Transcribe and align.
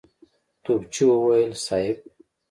توپچي 0.63 1.03
وويل: 1.09 1.51
صېب! 1.65 1.97